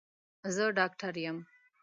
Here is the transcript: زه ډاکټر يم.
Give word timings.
زه 0.55 0.63
ډاکټر 0.77 1.13
يم. 1.25 1.37